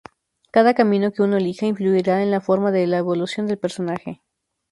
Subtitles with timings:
[0.49, 4.23] Cada camino que uno elija influirá en la forma de la evolución del personaje.